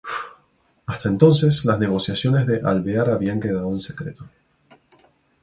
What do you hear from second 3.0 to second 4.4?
habían quedado en secreto.